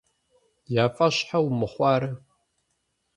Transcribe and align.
Я 0.81 0.85
фӀэщ 0.95 1.15
щхьэ 1.19 1.39
умыхъуарэ? 1.47 2.11